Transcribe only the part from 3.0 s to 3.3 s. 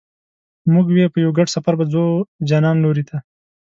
ته